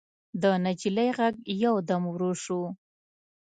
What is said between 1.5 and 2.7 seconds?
يودم ورو شو.